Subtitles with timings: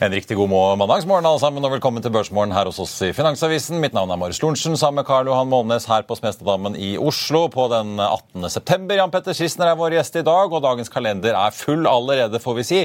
[0.00, 0.48] En riktig god
[0.80, 3.76] mandagsmorgen alle sammen, og velkommen til Børsmorgen her hos oss i Finansavisen.
[3.82, 7.42] Mitt navn er Marius Lorentzen, sammen med Karl Johan Målnes her på Smestadammen i Oslo
[7.52, 8.46] på den 18.
[8.48, 8.96] september.
[8.96, 12.56] Jan Petter Schissner er vår gjest i dag, og dagens kalender er full allerede, får
[12.56, 12.78] vi si.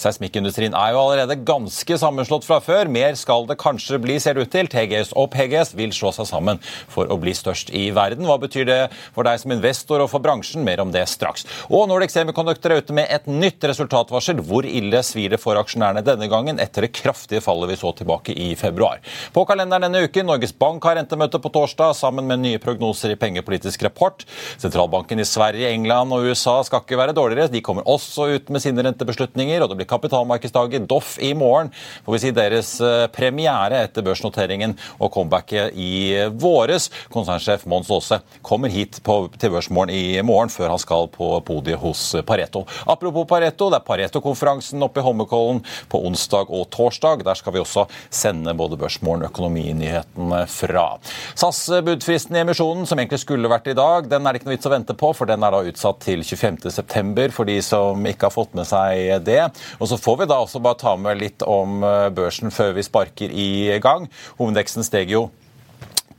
[0.00, 2.88] Seismikkindustrien er jo allerede ganske sammenslått fra før.
[2.88, 4.72] Mer skal det kanskje bli, ser det ut til.
[4.72, 8.24] TGS og PGS vil slå seg sammen for å bli størst i verden.
[8.24, 10.64] Hva betyr det for deg som investor og for bransjen?
[10.64, 11.44] Mer om det straks.
[11.68, 14.40] Og Nordic Semiconductor er ute med et nytt resultatvarsel.
[14.40, 16.61] Hvor ille svir det for aksjonærene denne gangen?
[16.62, 19.00] Etter det kraftige fallet vi så tilbake i februar.
[19.32, 23.18] På kalenderen denne uken Norges Bank har rentemøte på torsdag sammen med nye prognoser i
[23.20, 24.24] pengepolitisk rapport.
[24.62, 27.50] Sentralbanken i Sverige, England og USA skal ikke være dårligere.
[27.52, 31.72] De kommer også ut med sine rentebeslutninger, og det blir kapitalmarkedsdag i Doff, i morgen.
[32.06, 36.88] Får vi si deres eh, premiere etter børsnoteringen og comebacket i våres.
[37.12, 41.80] Konsernsjef Mons Aase kommer hit på, til Børsmorgen i morgen før han skal på podiet
[41.82, 42.64] hos Pareto.
[42.86, 47.24] Apropos Pareto, det er Pareto-konferansen oppe i Holmenkollen på onsdag og torsdag.
[47.26, 50.86] Der skal vi også sende både Børsmorgen økonominyhetene fra.
[51.34, 54.70] SAS-budfristen i emisjonen, som egentlig skulle vært i dag, den er det ikke noe vits
[54.70, 57.28] å vente på, for den er da utsatt til 25.9.
[57.34, 59.42] for de som ikke har fått med seg det.
[59.80, 62.86] Og så får vi da også bare ta med litt om eh, børsen før vi
[62.86, 64.08] sparker i gang.
[64.40, 65.28] Hovedveksten steg jo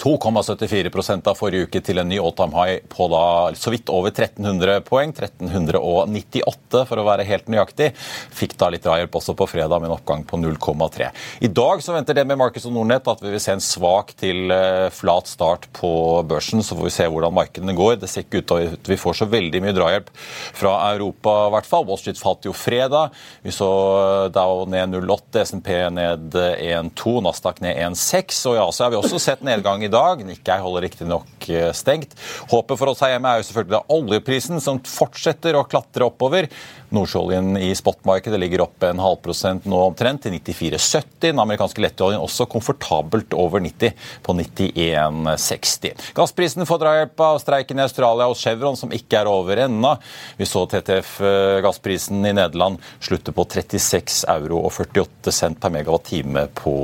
[0.03, 4.11] 2,74 av forrige uke til en ny all time high på da så vidt over
[4.11, 5.13] 1300 poeng.
[5.15, 7.93] 1398 for å være helt nøyaktig.
[8.35, 11.07] Fikk da litt drahjelp også på fredag med en oppgang på 0,3.
[11.47, 14.11] I dag så venter det med Markets og Nordnett at vi vil se en svak
[14.19, 15.93] til uh, flat start på
[16.27, 16.63] børsen.
[16.65, 17.95] Så får vi se hvordan markedene går.
[18.01, 21.55] Det ser ikke ut til at vi får så veldig mye drahjelp fra Europa i
[21.55, 21.87] hvert fall.
[21.87, 23.15] Wall Street falt jo fredag.
[23.45, 23.71] Vi så
[24.01, 28.43] eh, Dow ned 0,8, SMP ned 1,2, Nasdaq ned 1,6.
[28.51, 30.23] Og i Asia har vi også sett nedgang i dag.
[30.27, 32.15] Nikkei holder riktignok eh, stengt.
[32.51, 36.49] Håpet for oss her hjemme er jo selvfølgelig oljeprisen, som fortsetter å klatre oppover.
[36.93, 41.09] Nordsjøoljen i spotmarkedet ligger opp en halv prosent nå omtrent, til 94,70.
[41.23, 46.11] Den amerikanske lettoljen også komfortabelt over 90, på 91,60.
[46.17, 49.95] Gassprisen får drahjelp av streiken i Australia og Chevron, som ikke er over ennå.
[50.37, 56.75] Vi så TTF-gassprisen i Nederland slutte på 36 euro og 48 cent per megawatt-time på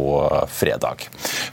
[0.50, 1.06] fredag.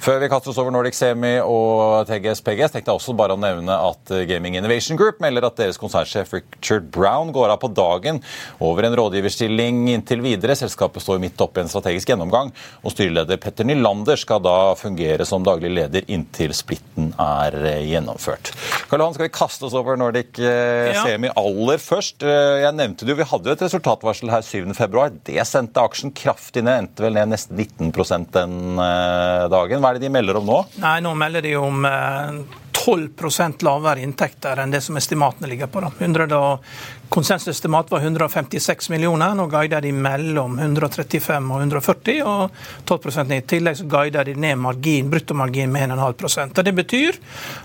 [0.03, 3.41] Før vi kaster oss over Nordic Semi og TGS PGS, tenkte jeg også bare å
[3.41, 8.21] nevne at Gaming Innovation Group melder at deres konsernsjef Richard Brown går av på dagen
[8.63, 10.57] over en rådgiverstilling inntil videre.
[10.59, 12.53] Selskapet står midt oppe i en strategisk gjennomgang,
[12.83, 18.53] og styreleder Petter Nylander skal da fungere som daglig leder inntil splitten er eh, gjennomført.
[18.91, 21.05] Karl Johan, skal vi kaste oss over Nordic ja.
[21.05, 22.25] Semi aller først?
[22.27, 25.07] Eh, jeg nevnte det jo, Vi hadde jo et resultatvarsel her 7.2.
[25.31, 27.93] Det sendte aksjen kraftig ned, endte vel ned nesten 19
[28.37, 28.57] den
[29.51, 29.81] dagen.
[29.83, 30.61] Hva er det de melder om nå?
[30.83, 31.87] Nei, Nå melder de om
[32.87, 35.81] 12% lavere inntekter enn det som estimatene ligger på.
[35.81, 35.91] Da.
[37.07, 39.35] 100 Konsensusestimat var 156 millioner.
[39.35, 42.51] Nå guider de mellom 135 og 140, og
[42.85, 43.37] 12 ned.
[43.37, 47.19] I tillegg så guider de ned margin, bruttomargin med 1,5 Og Det betyr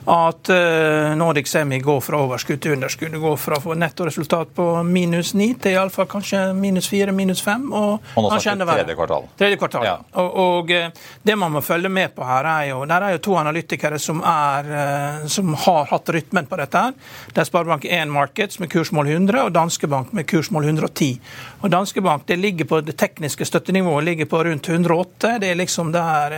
[0.06, 3.12] at uh, Nordic Semi går fra overskudd til underskudd.
[3.12, 7.41] Det går fra å få nettoresultat på minus 9 til iallfall kanskje minus 4, minus
[7.41, 7.68] 5.
[7.72, 9.28] Og, og nå snakker vi tredje kvartal.
[9.41, 9.97] Tredje kvartal, ja.
[10.22, 10.90] Og, og, eh,
[11.23, 14.22] det man må følge med på her, er jo Der er jo to analytikere som,
[14.22, 16.78] er, uh, som har hatt rytmen på dette.
[16.78, 16.94] her.
[17.34, 21.19] Det er Sparebank1 Markets med kursmål 100 100 og Danske Bank med kursmål 110.
[21.61, 25.37] Og Danske Bank det ligger på det tekniske støttenivået ligger på rundt 108.
[25.39, 26.35] Det er liksom der,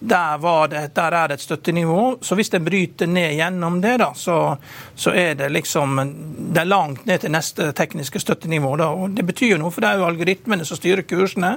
[0.00, 2.18] der, det, der er det et støttenivå.
[2.20, 4.56] Så hvis den bryter ned gjennom det, da, så,
[4.94, 6.00] så, er det liksom
[6.52, 8.76] det er langt ned til neste tekniske støttenivå.
[8.76, 8.90] Da.
[8.92, 11.56] Og Det betyr jo noe, for det er jo algoritmene som styrer kursene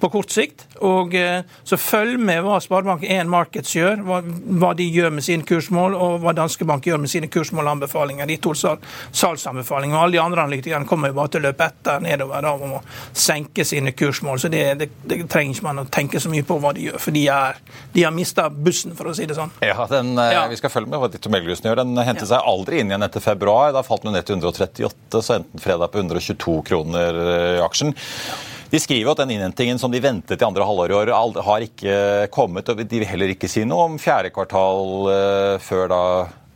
[0.00, 0.66] på kort sikt.
[0.84, 4.20] Og eh, Så følg med hva Sparebank1 Markets gjør, hva,
[4.60, 8.28] hva, de gjør med sine kursmål, og hva Danske Bank gjør med sine kursmålanbefalinger.
[8.28, 12.44] De to salgsanbefalingene alle de andre analytikerne kommer jo bare til å løpe etter nedover
[12.44, 12.80] da, å
[13.12, 14.40] senke sine kursmål.
[14.42, 17.00] Så det, det, det, trenger ikke man å tenke så mye på hva de gjør,
[17.02, 17.58] for de, er,
[17.94, 19.52] de har mista bussen, for å si det sånn.
[19.64, 20.46] Ja, den, eh, ja.
[20.50, 21.82] Vi skal følge med hva Ditto Melgusen gjør.
[21.82, 23.72] Den henter seg aldri inn igjen etter februar.
[23.74, 27.22] Da falt den ned til 138, så enten fredag på 122 kroner
[27.58, 27.94] i aksjen.
[28.70, 31.10] De skriver at den innhentingen som de ventet i andre halvår i år,
[31.46, 31.98] har ikke
[32.34, 32.68] kommet.
[32.68, 36.02] og De vil heller ikke si noe om fjerde kvartal før da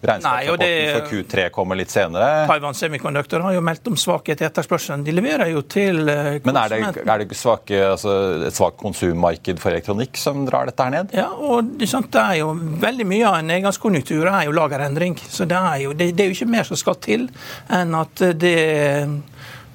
[0.01, 2.47] Regnskapsrapporten for Q3 kommer litt senere.
[2.47, 5.03] Taiwan Semiconductor har jo meldt om svakhet i etterspørselen.
[5.07, 6.47] De leverer jo til konsumenten.
[6.47, 8.15] Men er det, er det svake, altså
[8.47, 11.17] et svakt konsummarked for elektronikk som drar dette her ned?
[11.19, 12.53] Ja, og det, det er jo
[12.85, 15.19] veldig mye av en nedgangskonjunktur er jo lagerendring.
[15.27, 17.27] Så det er jo, det, det er jo ikke mer som skal til
[17.75, 18.57] enn at det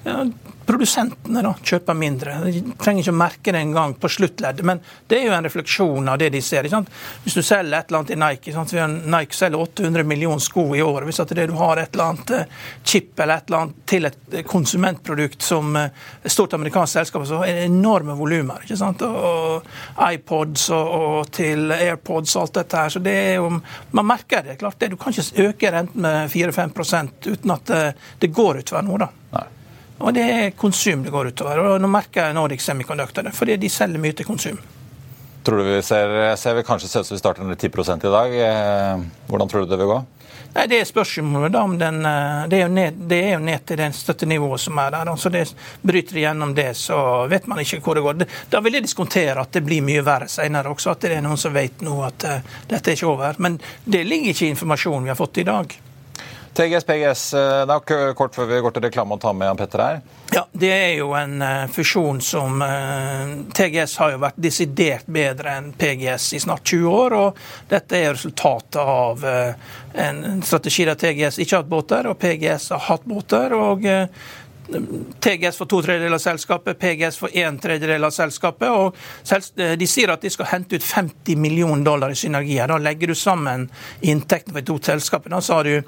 [0.04, 0.18] ja,
[0.66, 2.36] produsentene da, kjøper mindre.
[2.46, 4.80] De trenger ikke å merke det engang på sluttleddet, men
[5.10, 6.68] det er jo en refleksjon av det de ser.
[7.24, 8.74] Hvis du selger et eller annet i Nike sant?
[9.14, 11.08] Nike selger 800 millioner sko i året.
[11.08, 14.08] Hvis at det du har et eller annet eh, chip eller et eller annet til
[14.08, 15.90] et eh, konsumentprodukt som et
[16.22, 18.64] eh, stort amerikansk selskap, så er det enorme volumer.
[18.64, 19.04] ikke sant?
[19.04, 19.66] Og
[20.10, 22.94] iPods og, og, til AirPods og alt dette her.
[22.94, 23.50] Så det er jo,
[23.92, 24.58] man merker det.
[24.62, 24.92] klart det.
[24.94, 26.72] Du kan ikke øke renten med 4-5
[27.28, 27.82] uten at det,
[28.20, 29.04] det går utover noe.
[29.04, 29.12] da.
[29.34, 29.46] Nei.
[29.98, 31.60] Og det er konsum det går utover.
[31.62, 34.58] Og nå merker jeg Nordic Semiconductor det, fordi de selger mye til konsum.
[35.44, 36.10] Tror du vi ser,
[36.40, 37.68] ser vi kanskje ser ut som vi starter under 10
[38.08, 38.36] i dag.
[38.48, 39.98] Eh, hvordan tror du det vil gå?
[40.54, 43.76] Nei, Det er spørsmålet om den eh, det er, ned, det er, jo ned, til
[43.76, 45.10] det støttenivået som er der.
[45.10, 45.44] Altså det,
[45.82, 48.24] Bryter de gjennom det, så vet man ikke hvor det går.
[48.50, 50.94] Da vil jeg diskontere at det blir mye verre senere også.
[50.94, 53.36] At det er noen som vet nå at uh, dette er ikke over.
[53.42, 55.76] Men det ligger ikke i informasjonen vi har fått i dag.
[56.54, 57.22] TGS, PGS,
[57.66, 59.96] det er kort før vi går til reklame og tar med Jan Petter her.
[60.34, 65.56] Ja, Det er jo en uh, fusjon som uh, TGS har jo vært desidert bedre
[65.58, 67.18] enn PGS i snart 20 år.
[67.18, 72.70] og Dette er resultatet av en strategi der TGS ikke har hatt båter, og PGS
[72.74, 73.54] har hatt båter.
[73.58, 73.86] og
[75.20, 78.68] TGS for to tredjedeler av selskapet, PGS for en tredjedel av selskapet.
[78.70, 78.96] og
[79.78, 82.68] De sier at de skal hente ut 50 millioner dollar i synergier.
[82.68, 83.68] Da legger du sammen
[84.00, 85.82] inntektene for de to selskapene, så har du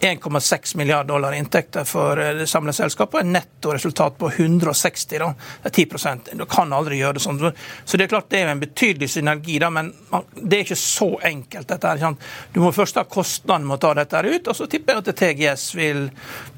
[0.00, 5.70] 1,6 milliarder dollar inntekter for eh, det samlede selskapet et nettoresultat på 160 da, det
[5.70, 7.40] er 10% Du kan aldri gjøre det sånn.
[7.84, 9.90] Så det er klart det er en betydelig synergi, da, men
[10.34, 11.68] det er ikke så enkelt.
[11.68, 12.16] dette her.
[12.52, 15.20] Du må først ha kostnaden med å ta dette ut, og så tipper jeg at
[15.22, 16.04] TGS vil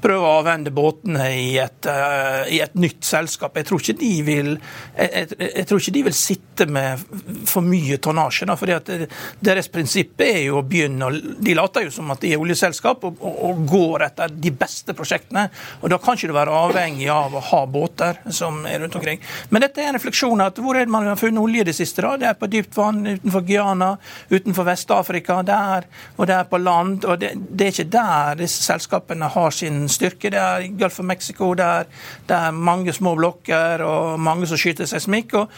[0.01, 3.57] prøve å avvende båtene i et, uh, i et nytt selskap.
[3.57, 3.83] Jeg tror,
[4.27, 4.53] vil,
[4.97, 7.05] jeg, jeg, jeg tror ikke de vil sitte med
[7.49, 8.47] for mye tonnasje.
[8.51, 8.91] at
[9.39, 11.09] Deres prinsipp er jo å begynne
[11.41, 13.03] De later jo som at de er oljeselskap.
[13.03, 15.47] og og går etter de beste prosjektene.
[15.81, 19.21] Og Da kan ikke du være avhengig av å ha båter som er rundt omkring.
[19.49, 22.01] Men dette er en refleksjon at hvor er det man har funnet olje det siste?
[22.01, 22.15] da?
[22.17, 23.91] Det er på dypt vann utenfor Guyana,
[24.29, 25.87] utenfor Vest-Afrika, der,
[26.17, 27.05] og det er på land.
[27.05, 30.31] og det, det, er ikke der disse selskapene har sin styrke.
[30.31, 31.87] Det er i Gulf of Mexico, der
[32.27, 35.35] det er mange små blokker og mange som skyter seismikk.
[35.35, 35.49] og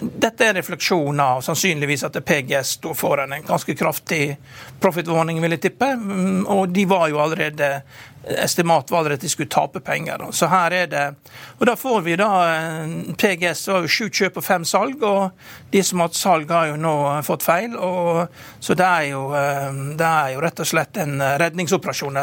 [0.00, 4.36] Dette er en refleksjon av sannsynligvis at PGS står foran en ganske kraftig
[4.82, 5.92] profit-warning, vil jeg tippe.
[5.96, 7.82] Mm, og de var jo allerede
[8.22, 10.20] Estimat var allerede at de skulle tape penger.
[10.30, 11.14] Så her er det
[11.58, 15.32] Og da får vi da eh, PGS var jo sju kjøp og fem salg, og
[15.72, 16.94] de som har hatt salg, har jo nå
[17.26, 17.74] fått feil.
[17.74, 18.28] Og,
[18.60, 22.20] så det er, jo, eh, det er jo rett og slett en redningsoperasjon.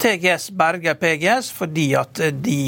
[0.00, 2.60] TGS berger PGS fordi at de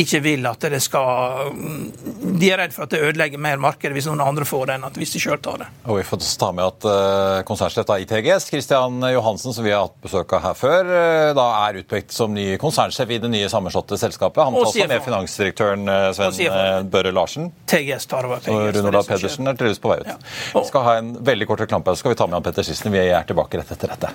[0.00, 4.08] ikke vil at det skal De er redd for at det ødelegger mer marked hvis
[4.10, 5.68] noen andre får det, enn at hvis de sjøl tar det.
[5.86, 9.86] Og Vi får ta med at uh, konsernsjef i TGS, Christian Johansen, som vi har
[9.86, 13.50] hatt besøk av her før, uh, da er utpekt som ny konsernsjef i det nye
[13.52, 14.42] sammenslåtte selskapet.
[14.44, 17.52] Han tar også med finansdirektøren uh, Sven Børre Larsen.
[17.70, 18.54] TGS tar over TGS.
[18.54, 20.14] Og Rune Olav Pedersen er tydeligvis på vei ut.
[20.14, 20.18] Ja.
[20.56, 22.94] Vi skal ha en veldig kort reklamepause, så skal vi ta med han Petter Sisten.
[22.94, 24.14] Vi er tilbake rett etter dette.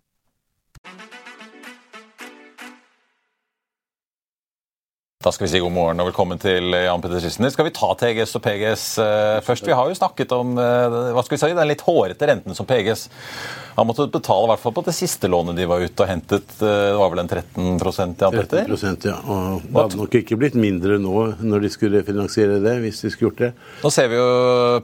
[5.21, 7.51] Da skal vi si god morgen og velkommen til Jan Petter Schissner.
[7.53, 9.67] Skal vi ta TGS og PGS uh, først?
[9.69, 12.65] Vi har jo snakket om uh, hva skal vi si, den litt hårete renten som
[12.65, 13.03] PGS
[13.75, 16.49] har måttet betale, i hvert fall på det siste lånet de var ute og hentet.
[16.57, 18.65] Det var vel en 13 Jan Petter?
[18.65, 19.19] 13 ja.
[19.21, 23.13] Og det hadde nok ikke blitt mindre nå når de skulle refinansiere det, hvis de
[23.13, 23.53] skulle gjort det.
[23.85, 24.27] Nå ser vi jo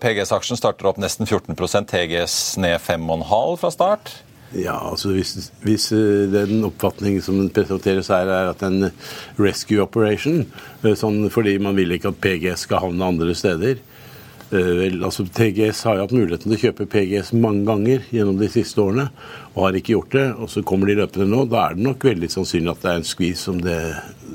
[0.06, 4.13] PGS-aksjen starter opp nesten 14% TGS ned 5,5 fra start.
[4.56, 8.89] Ja, altså hvis, hvis, eh, den oppfatningen som presenteres her, er at en
[9.36, 10.46] rescue operation,
[10.84, 15.25] eh, sånn fordi man vil ikke at PGS skal havne andre steder eh, Vel, altså
[15.27, 19.10] TGS har jo hatt muligheten til å kjøpe PGS mange ganger gjennom de siste årene,
[19.51, 20.27] og har ikke gjort det.
[20.38, 21.44] og Så kommer de løpende nå.
[21.51, 23.82] Da er det nok veldig sannsynlig at det er en skvis, som det,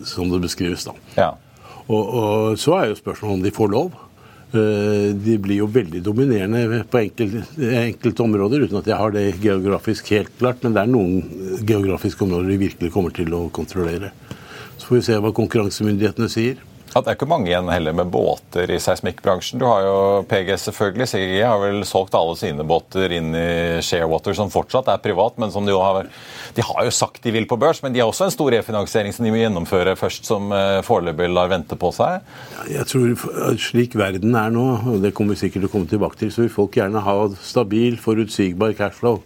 [0.05, 0.85] som det beskrives.
[0.85, 0.97] da.
[1.17, 1.31] Ja.
[1.89, 4.02] Og, og, Så er jo spørsmålet om de får lov.
[4.53, 9.23] Eh, de blir jo veldig dominerende på enkelte, enkelte, områder, uten at jeg har det
[9.41, 10.61] geografisk helt klart.
[10.61, 14.13] Men det er noen geografiske områder de virkelig kommer til å kontrollere.
[14.77, 16.61] Så får vi se hva konkurransemyndighetene sier.
[16.93, 19.57] Ja, det er ikke mange igjen heller med båter i seismikkbransjen.
[19.63, 19.95] Du har jo
[20.29, 21.07] PGS selvfølgelig.
[21.09, 25.55] CGG har vel solgt alle sine båter inn i Sharewater, som fortsatt er privat, men
[25.55, 26.11] som de jo har
[26.53, 29.17] De har jo sagt de vil på børs, men de har også en stor refinansiering
[29.17, 32.29] som de må gjennomføre først, som eh, foreløpig lar vente på seg.
[32.69, 36.21] Jeg tror Slik verden er nå, og det kommer vi sikkert til å komme tilbake
[36.21, 39.23] til, så vil folk gjerne ha stabil, forutsigbar cashflow.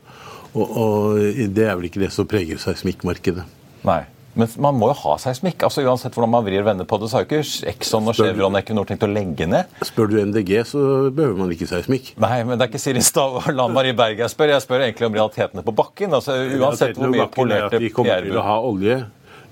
[0.55, 3.43] Og, og det er vel ikke det som preger seismikkmarkedet.
[3.87, 4.05] Nei.
[4.37, 5.65] Men man må jo ha seismikk.
[5.65, 8.17] altså Uansett hvordan man vrir og vender på det, så har jo ikke Exxon og
[8.19, 9.73] Chevron Equinor tenkt å legge ned.
[9.89, 12.13] Spør du MDG, så behøver man ikke seismikk.
[12.21, 14.53] Nei, men det er ikke Siri Stav og Lan Marie Berg jeg spør.
[14.53, 16.17] Jeg spør egentlig om realitetene på bakken.
[16.21, 18.99] altså Uansett hvor mye polerte Vi kommer til å ha olje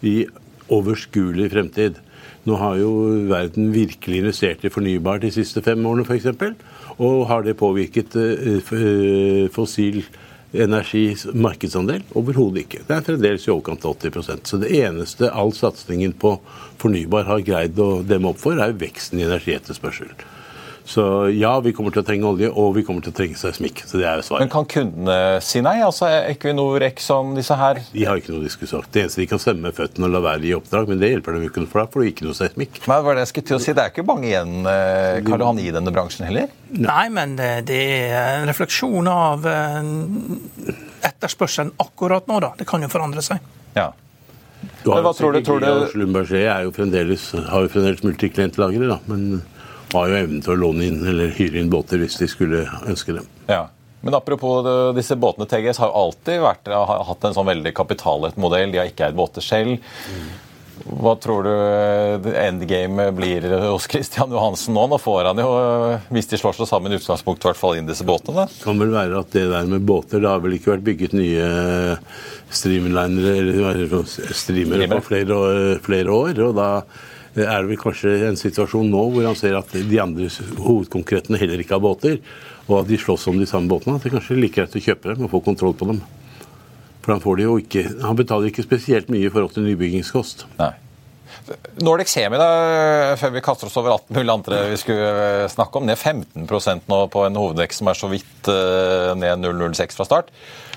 [0.05, 0.19] i
[0.75, 2.01] overskuelig fremtid.
[2.45, 2.91] Nå har jo
[3.31, 6.29] verden virkelig investert i fornybar de siste fem årene, f.eks.
[7.01, 10.03] Og har det påvirket uh, fossil
[10.55, 12.05] energis markedsandel?
[12.15, 12.83] Overhodet ikke.
[12.87, 16.37] Det er fremdeles i overkant av 80% Så det eneste all satsingen på
[16.83, 20.15] fornybar har greid å demme opp for, er veksten i energietterspørsel.
[20.85, 23.81] Så ja, vi kommer til å trenge olje, og vi kommer til å trenge seismikk.
[23.89, 24.45] Så det er jo svaret.
[24.45, 25.79] Men kan kundene si nei?
[25.85, 27.81] Altså Equinor, Exxon, disse her?
[27.95, 28.91] De har ikke noe de skulle sagt.
[28.93, 31.39] Det eneste de kan stemme med føttene og la være i oppdrag, men det hjelper
[31.39, 32.83] dem ikke for da får du ikke noe seismikk.
[32.85, 33.77] Men hva er det jeg skulle til å si?
[33.79, 36.53] Det er ikke mange igjen, eh, Karl Johan, i denne bransjen heller?
[36.75, 39.91] Nei, men det er en refleksjon av eh,
[41.09, 42.53] etterspørselen akkurat nå, da.
[42.61, 43.41] Det kan jo forandre seg.
[43.73, 43.89] Ja.
[44.85, 45.41] Du har men hva tror du?
[45.45, 45.71] Tror du...
[45.93, 49.01] Slumberger har jo fremdeles multiklientlagre, da.
[49.09, 49.41] men
[49.93, 53.17] har jo evnen til å låne inn eller hyre inn båter hvis de skulle ønske
[53.17, 53.29] dem.
[53.51, 53.67] Ja.
[54.05, 58.37] Men apropos disse båtene, TGS har jo alltid vært, har hatt en sånn veldig kapitallett
[58.37, 58.69] modell.
[58.73, 59.79] De har ikke eid båter selv.
[60.85, 64.85] Hva tror du endgame blir hos Christian Johansen nå?
[64.91, 65.49] Nå får han jo,
[66.13, 68.45] hvis de slår seg sammen, i utgangspunktet i hvert fall inn disse båtene?
[68.51, 71.17] Det kan vel være at det der med båter Det har vel ikke vært bygget
[71.17, 71.49] nye
[72.53, 74.05] streamlinere eller
[74.37, 75.41] streamere på flere,
[75.87, 76.45] flere år.
[76.51, 76.69] og da
[77.43, 80.29] er det vel kanskje en situasjon nå hvor han ser at de andre
[80.63, 82.21] hovedkonkurrentene heller ikke har båter,
[82.69, 83.99] og at de slåss om de samme båtene.
[83.99, 86.01] At det kanskje er like greit å kjøpe dem og få kontroll på dem.
[87.05, 90.47] For han, får de jo ikke, han betaler ikke spesielt mye i forhold til nybyggingskost.
[90.63, 90.73] Nei.
[91.85, 95.89] Nordic Semi, da, før vi kaster oss over alt mulig andre vi skulle snakke om,
[95.89, 100.31] ned 15% nå på en hovedvekst som er så vidt uh, ned 0,06 fra start.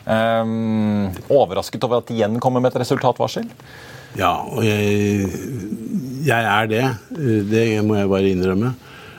[0.08, 3.48] Um, overrasket over at de igjen kommer med et resultatvarsel?
[4.18, 5.28] Ja, og jeg,
[6.28, 6.84] jeg er det.
[7.52, 8.74] Det må jeg bare innrømme.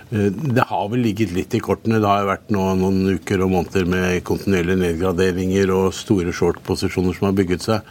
[0.08, 1.98] Det har vel ligget litt i kortene.
[2.00, 7.28] Det har vært nå noen uker og måneder med kontinuerlige nedgraderinger og store short-posisjoner som
[7.28, 7.90] har bygget seg.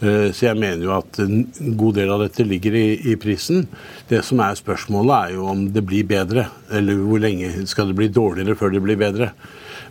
[0.00, 1.42] Eh, Så jeg mener jo at en
[1.76, 3.66] god del av dette ligger i, i prisen.
[4.08, 6.46] Det som er spørsmålet, er jo om det blir bedre.
[6.72, 9.32] Eller hvor lenge skal det bli dårligere før det blir bedre.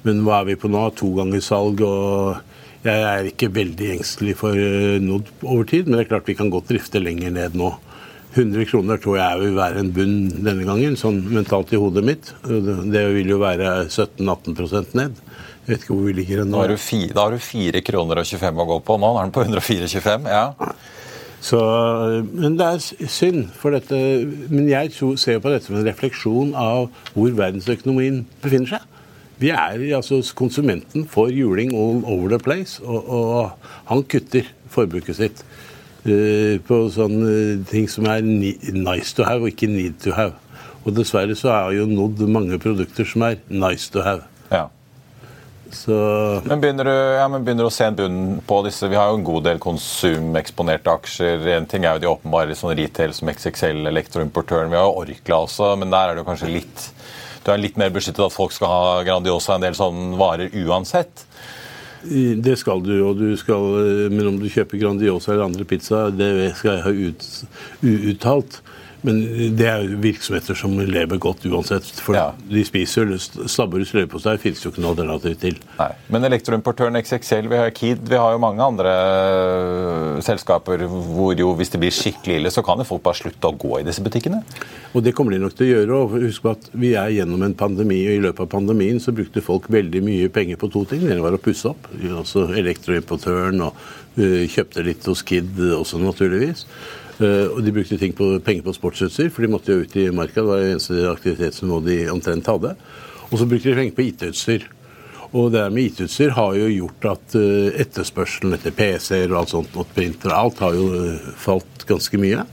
[0.07, 0.87] Men hva er vi på nå?
[0.97, 2.41] To ganger salg, og
[2.87, 5.85] jeg er ikke veldig engstelig for eh, noe over tid.
[5.85, 7.69] Men det er klart vi kan godt drifte lenger ned nå.
[8.35, 12.29] 100 kroner tror jeg vil være en bunn denne gangen, sånn mentalt i hodet mitt.
[12.45, 15.17] Det vil jo være 17-18% ned.
[15.65, 16.59] Jeg vet ikke hvor vi ligger Da nå.
[16.61, 18.97] har, du fi- da har du 4 kroner og 25 å gå på.
[19.01, 20.29] Nå er den på 104,25.
[20.29, 20.45] Ja.
[21.41, 21.57] Så,
[22.35, 23.95] men det er synd, for dette
[24.51, 28.87] Men jeg ser på dette som en refleksjon av hvor verdensøkonomien befinner seg.
[29.39, 35.15] Vi er altså Konsumenten får juling all over the place, og, og han kutter forbruket
[35.15, 35.45] sitt
[36.03, 40.33] på sånne ting som er nice to have og ikke need to have.
[40.85, 44.23] Og dessverre så er jo nådd mange produkter som er nice to have.
[44.51, 44.67] ja.
[45.71, 45.93] Så
[46.45, 48.87] Men begynner, du, ja, men begynner du å se en bunn på disse?
[48.89, 51.45] Vi har jo en god del konsumeksponerte aksjer.
[51.53, 54.71] En ting er jo de åpenbare sånn retail som XXL, elektroimportøren.
[54.71, 56.87] Vi har jo Orkla også, men der er det jo kanskje litt
[57.45, 61.23] Du er litt mer beskyttet at folk skal ha Grandiosa en del sånne varer uansett.
[61.99, 66.53] Det skal du, og du skal, men om du kjøper Grandiosa eller andre pizza, det
[66.55, 67.25] skal jeg ha ut,
[67.83, 68.61] uuttalt.
[69.07, 69.19] Men
[69.55, 71.85] det er jo virksomheter som lever godt uansett.
[72.03, 72.33] For Ja.
[72.49, 73.07] de spiser
[73.47, 75.55] slabberus leverpostei, fins jo ikke noe alternativ til.
[75.79, 75.91] Nei.
[76.11, 81.53] Men elektroimportøren XXL, vi har Kid, vi har jo mange andre øh, selskaper hvor jo
[81.55, 84.03] hvis det blir skikkelig ille, så kan jo folk bare slutte å gå i disse
[84.03, 84.41] butikkene.
[84.93, 85.99] Og det kommer de nok til å gjøre.
[86.03, 89.13] og Husk på at vi er gjennom en pandemi, og i løpet av pandemien så
[89.15, 91.05] brukte folk veldig mye penger på to ting.
[91.05, 91.87] Det ene var å pusse opp,
[92.17, 93.75] altså elektroimportøren, og
[94.19, 96.65] øh, kjøpte litt hos Kid også, naturligvis.
[97.19, 100.39] Eh, og de brukte på, penger på sportsutstyr, for de måtte jo ut i marka.
[100.39, 102.75] Det var det eneste aktivitetsnivået de omtrent hadde.
[103.29, 104.69] Og så brukte de penger på IT-utstyr.
[105.29, 109.75] Og det med IT-utstyr har jo gjort at eh, etterspørselen etter PC-er og alt sånt,
[109.75, 112.47] og printer, alt har jo eh, falt ganske mye.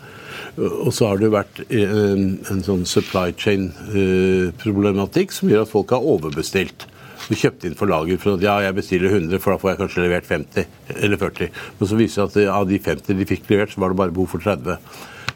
[0.56, 5.92] Og så har det jo vært en, en sånn supply chain-problematikk som gjør at folk
[5.92, 6.87] har overbestilt.
[7.26, 9.80] Og kjøpte inn for lager for at ja, jeg bestiller 100, for da får jeg
[9.80, 11.52] kanskje levert 50 eller 40.
[11.80, 14.00] Men så viser det at eh, av de 50 de fikk levert, så var det
[14.00, 14.78] bare behov for 30.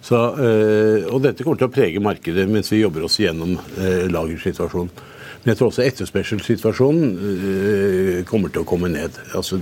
[0.00, 4.06] Så, eh, og dette kommer til å prege markedet mens vi jobber oss gjennom eh,
[4.12, 5.08] lagersituasjonen.
[5.40, 9.16] Men jeg tror også etterspørselssituasjonen øh, kommer til å komme ned.
[9.36, 9.56] Altså,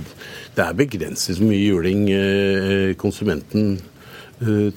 [0.55, 3.77] det er begrenset så mye juling øh, konsumenten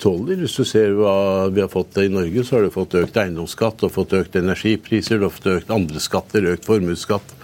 [0.02, 0.40] tåler.
[0.42, 3.84] Hvis du ser hva vi har fått i Norge, så har du fått økt eiendomsskatt,
[3.86, 7.34] og fått økt energipriser, du har fått økt andre skatter, økt formuesskatt.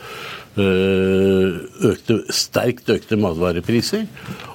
[0.58, 4.06] eh, Økte, sterkt økte matvarepriser.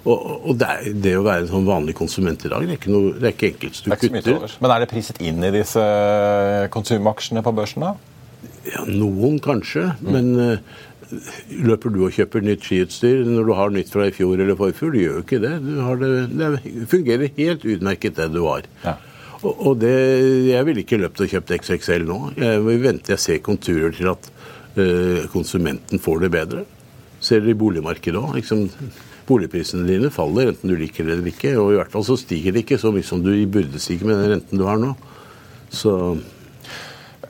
[0.04, 0.18] Og,
[0.50, 2.92] og det, er, det å være en sånn vanlig konsument i dag, det er ikke,
[2.92, 3.84] noe, det er ikke enkelt.
[3.86, 4.58] Du er kutter.
[4.60, 7.94] Men er det priset inn i disse øh, konsumaksjene på børsen, da?
[8.68, 10.60] Ja, noen kanskje, men eh,
[11.68, 14.94] løper du og kjøper nytt skiutstyr når du har nytt fra i fjor eller forfjor?
[14.94, 15.54] Du gjør jo ikke det.
[16.02, 18.68] Det, det fungerer helt utmerket det du har.
[18.84, 18.98] Ja.
[19.44, 19.94] Og, og det,
[20.50, 22.20] jeg ville ikke løpt og kjøpt XXL nå.
[22.40, 24.30] Jeg vil vente jeg ser konturer til at
[24.78, 26.68] uh, konsumenten får det bedre.
[27.24, 28.38] Ser det i boligmarkedet òg.
[28.40, 28.68] Liksom,
[29.28, 31.56] boligprisene dine faller enten du liker det eller ikke.
[31.60, 34.20] Og i hvert fall så stiger det ikke så mye som du burde stige med
[34.20, 34.94] den renten du har nå.
[35.74, 35.94] Så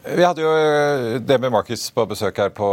[0.04, 2.70] Vi hadde jo øh, DB Marcus på besøk her på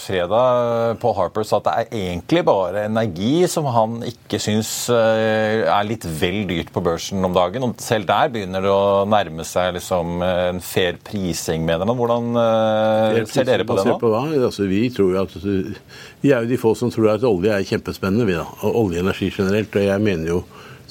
[0.00, 0.96] fredag.
[0.96, 5.84] Paul Harper sa at det er egentlig bare energi som han ikke syns øh, er
[5.84, 7.68] litt vel dyrt på børsen om dagen.
[7.68, 12.00] Og selv der begynner det å nærme seg liksom en fair prising, mener han.
[12.00, 12.32] Hvordan
[13.28, 14.00] ser dere på det nå?
[14.00, 14.14] På?
[14.16, 14.86] Altså, vi,
[15.20, 15.36] at,
[16.24, 18.48] vi er jo de få som tror at olje er kjempespennende, vi da.
[18.64, 19.76] Og olje og energi generelt.
[19.76, 20.44] Og jeg mener jo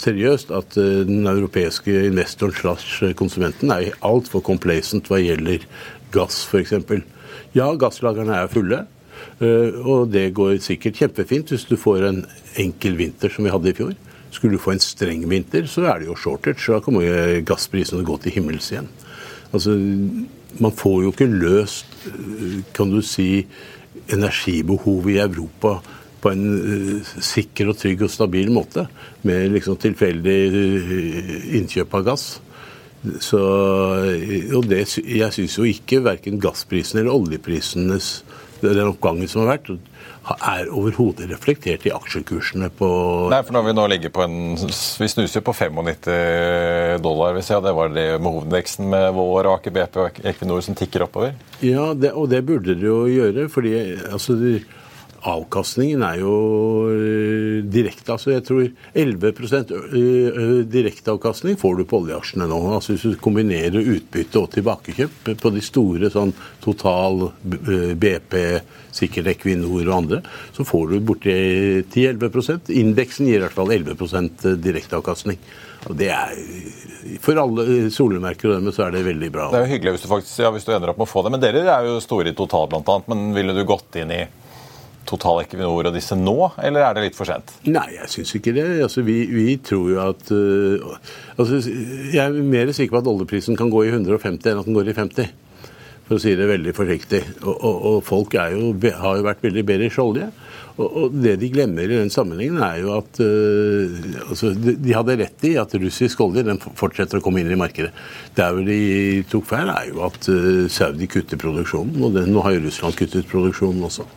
[0.04, 5.66] seriøst at eh, den europeiske investoren slash konsumenten er altfor complacent hva gjelder
[6.14, 6.76] gass, f.eks.
[7.56, 8.86] Ja, gasslagrene er fulle.
[9.40, 12.26] eh, Og det går sikkert kjempefint hvis du får en
[12.60, 13.96] enkel vinter som vi hadde i fjor.
[14.34, 16.60] Skulle du få en streng vinter, så er det jo shortage.
[16.60, 18.90] så Da kommer gassprisene gå til himmels igjen.
[19.54, 19.76] Altså,
[20.60, 23.46] man får jo ikke løst, eh, kan du si,
[24.10, 25.78] energibehovet i Europa
[26.24, 28.88] på en eh, sikker og trygg og stabil måte,
[29.28, 32.28] med liksom tilfeldig eh, innkjøp av gass.
[33.20, 33.42] Så,
[34.08, 38.16] eh, og det, jeg syns jo ikke verken gassprisen eller oljeprisenes
[38.64, 39.74] den oppgangen som har vært,
[40.24, 42.88] er overhodet reflektert i aksjekursene på
[43.28, 47.50] Nei, for når Vi nå ligger på en, vi snuser jo på 95 dollar, hvis
[47.52, 47.64] jeg.
[47.66, 51.36] det var det med hovedveksten med vår og Aker BP og Equinor som tikker oppover.
[51.60, 53.50] Ja, det, og det burde det jo gjøre.
[53.52, 53.76] fordi
[54.14, 54.38] altså,
[55.30, 56.34] avkastningen er jo
[56.92, 58.16] eh, direkte.
[58.16, 62.60] altså Jeg tror 11 eh, direkteavkastning får du på oljeaksjene nå.
[62.76, 66.34] altså Hvis du kombinerer utbytte og tilbakekjøp på de store sånn
[66.64, 68.34] Total, BP,
[68.96, 70.22] sikkert Equinor og andre,
[70.56, 71.36] så får du borti
[71.92, 75.40] 10-11% Indeksen gir i hvert fall 11% direkteavkastning.
[75.90, 76.38] Og det er
[77.24, 79.50] For alle solmerker og dermed så er det veldig bra.
[79.52, 81.26] Det er jo hyggelig hvis du faktisk, ja, hvis du ender opp med å få
[81.26, 81.34] det.
[81.36, 82.96] Men dere er jo store i Total bl.a.
[83.12, 84.22] Men ville du gått inn i
[85.10, 87.52] Total Equinor og disse nå, eller er det litt for sent?
[87.68, 88.66] Nei, jeg syns ikke det.
[88.86, 90.96] Altså, vi, vi, tror jo at uh,
[91.36, 91.60] altså,
[92.14, 94.94] Jeg er mer sikker på at oljeprisen kan gå i 150 enn at den går
[94.94, 95.34] i 50.
[96.08, 97.22] For å si det veldig forsiktig.
[97.44, 100.32] Og, og, og folk jo, har jo vært veldig bedre i olje.
[100.74, 105.46] Og, det de glemmer i den sammenhengen, er jo at uh, altså, de, hadde rett
[105.46, 107.92] i at russisk olje den fortsetter å komme inn i markedet.
[108.40, 108.82] Der hvor de
[109.30, 112.00] tok feil, er jo at uh, Saudi kutter produksjonen.
[112.02, 114.08] Og det, nå har jo Russland kuttet produksjonen også.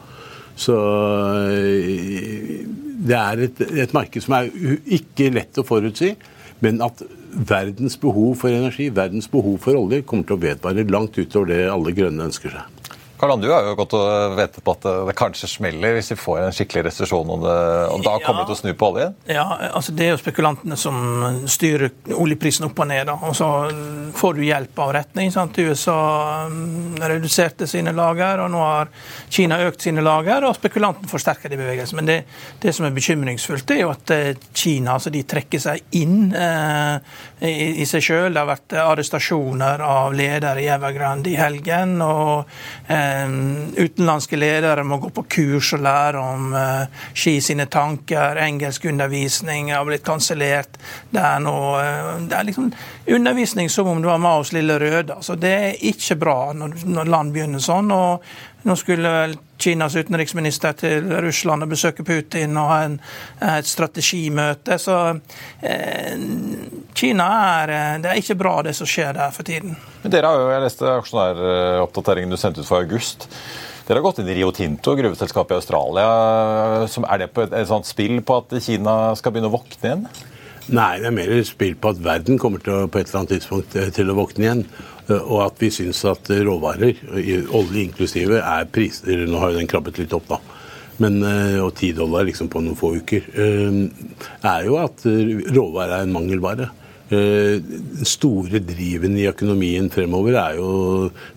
[0.57, 2.17] Så uh,
[3.07, 4.51] det er et, et marked som er
[4.99, 6.15] ikke lett å forutsi.
[6.65, 7.03] Men at
[7.37, 11.61] verdens behov for energi, verdens behov for olje, kommer til å vedvare langt utover det
[11.69, 12.76] alle grønne ønsker seg.
[13.21, 16.41] Karl du har jo gått og ventet på at det kanskje smeller hvis vi får
[16.45, 19.17] en skikkelig resesjon, og, og, da kommer det til å snu på oljen?
[19.31, 23.07] Ja, altså det er jo spekulantene som styrer oljeprisen opp og ned.
[23.09, 23.17] Da.
[23.29, 23.49] Og så
[24.17, 25.33] får du hjelp av retning.
[25.35, 25.59] Sant?
[25.59, 25.97] USA
[26.51, 28.93] mm, reduserte sine lager, og nå har
[29.33, 32.03] Kina økt sine lager, og spekulanten forsterker de bevegelsene.
[32.03, 32.19] Men det,
[32.63, 37.17] det, som er bekymringsfullt, er jo at eh, Kina altså de trekker seg inn eh,
[37.41, 38.31] i, seg sjøl.
[38.33, 41.99] Det har vært arrestasjoner av ledere i Evergrande i helgen.
[42.05, 42.47] og
[42.89, 43.31] eh, Eh,
[43.77, 48.39] utenlandske ledere må gå på kurs og lære om eh, Ski sine tanker.
[48.47, 50.79] Engelskundervisning har blitt kansellert.
[51.11, 52.71] Det er nå eh, det er liksom
[53.07, 55.15] undervisning som om det var Maos lille røde.
[55.15, 57.91] Altså, det er ikke bra når, når land begynner sånn.
[57.95, 58.25] og
[58.67, 59.11] nå skulle
[59.63, 62.97] Kinas utenriksminister til Russland og besøke Putin og ha en,
[63.47, 64.79] et strategimøte.
[64.83, 64.97] Så
[65.63, 66.19] eh,
[66.97, 67.29] Kina
[67.63, 69.77] er eh, Det er ikke bra, det som skjer der for tiden.
[70.03, 73.31] Men dere har jo, Jeg leste aksjonæroppdateringen du sendte ut for august.
[73.87, 76.07] Dere har gått inn i Rio Tinto, gruveselskapet i Australia.
[77.07, 80.09] Er det på et, et spill på at Kina skal begynne å våkne igjen?
[80.67, 83.37] Nei, det er mer spill på at verden kommer til å, på et eller annet
[83.37, 84.63] tidspunkt eh, til å våkne igjen.
[85.07, 86.99] Eh, og at vi syns at råvarer,
[87.55, 90.41] olje inklusive, er priser Nå har jo den krabbet litt opp, da.
[91.03, 93.29] Men, eh, og ti dollar liksom på noen få uker.
[93.37, 93.79] Eh,
[94.49, 96.71] er jo at råvarer er en mangelvare.
[97.07, 100.71] Den store driven i økonomien fremover er jo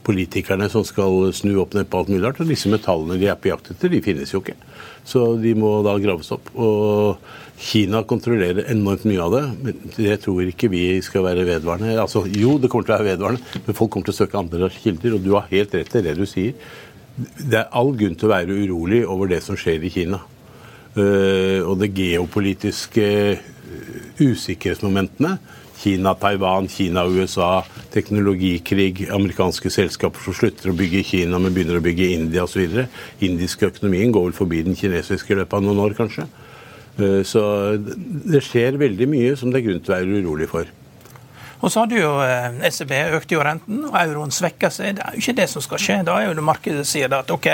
[0.02, 2.42] politikerne som skal snu opp ned på alt mulig rart.
[2.42, 4.58] Og disse metallene de er på jakt etter, de finnes jo ikke.
[5.06, 6.50] Så de må da graves opp.
[6.58, 7.22] Og
[7.60, 11.98] Kina kontrollerer enormt mye av det, men jeg tror ikke vi skal være vedvarende.
[12.00, 14.70] Altså, jo, det kommer til å være vedvarende, men folk kommer til å søke andre
[14.72, 15.18] kilder.
[15.18, 16.56] Og du har helt rett i det du sier.
[17.20, 20.22] Det er all grunn til å være urolig over det som skjer i Kina.
[20.96, 25.36] Uh, og det geopolitiske uh, usikkerhetsmomentene.
[25.80, 27.64] Kina, Taiwan, Kina, USA,
[27.94, 32.44] teknologikrig, amerikanske selskaper som slutter å bygge i Kina, men begynner å bygge i India
[32.44, 32.84] osv.
[33.26, 36.28] Indisk økonomien går vel forbi den kinesiske i løpet av noen år, kanskje.
[37.00, 37.42] Eh, så
[37.80, 40.79] det skjer veldig mye som det er grunn til å være urolig for.
[41.60, 44.96] Og så hadde jo ECB eh, e økte jo renten, og euroen svekka seg.
[44.96, 45.98] Det er jo ikke det som skal skje.
[46.08, 47.50] Da er jo det markedet sier at OK,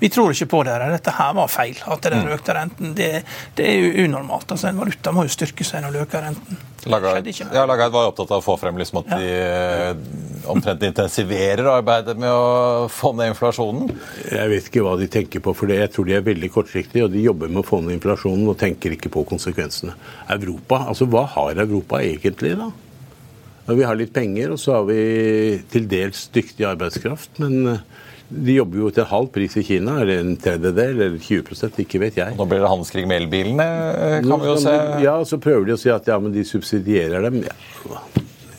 [0.00, 1.78] vi tror ikke på dere, dette her var feil.
[1.86, 2.30] At dere mm.
[2.34, 3.10] økte renten, det,
[3.54, 4.50] det, er jo unormalt.
[4.50, 6.62] Altså En valuta må jo styrke seg når du øker renten.
[6.90, 11.64] Lagard ja, Lagard var opptatt av å få frem liksom at de eh, omtrent intensiverer
[11.72, 13.88] arbeidet med å få ned inflasjonen?
[14.28, 17.06] Jeg vet ikke hva de tenker på, for jeg tror de er veldig kortsiktige.
[17.06, 19.94] Og de jobber med å få ned inflasjonen og tenker ikke på konsekvensene.
[20.34, 22.72] Europa, altså hva har Europa egentlig, da?
[23.64, 24.98] Vi har litt penger, og så har vi
[25.72, 27.38] til dels dyktig arbeidskraft.
[27.40, 27.84] Men eh,
[28.28, 32.18] de jobber jo til halv pris i Kina, eller en tredjedel eller 20% ikke vet
[32.20, 32.36] jeg.
[32.36, 33.68] Nå blir det handelskrig med elbilene,
[34.24, 34.76] kan kan vi jo se.
[35.04, 37.42] Ja, og så prøver de å si at ja, men de subsidierer dem.
[37.46, 37.56] Ja.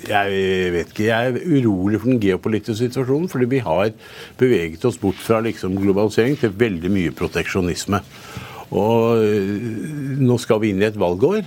[0.05, 1.07] Jeg vet ikke.
[1.07, 3.89] Jeg er urolig for den geopolitiske situasjonen, fordi vi har
[4.37, 8.01] beveget oss bort fra liksom, globalisering til veldig mye proteksjonisme.
[8.75, 11.41] Og eh, nå skal vi inn i et valgår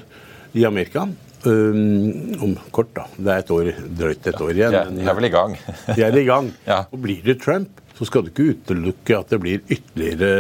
[0.59, 1.07] i Amerika.
[1.47, 3.05] Um, om kort, da.
[3.15, 3.69] Det er et år,
[4.01, 4.75] drøyt et år igjen.
[4.75, 5.53] Ja, de er vel i gang.
[5.97, 6.51] de er i gang.
[6.67, 6.81] ja.
[6.91, 10.33] Og blir det Trump, så skal du ikke utelukke at det blir ytterligere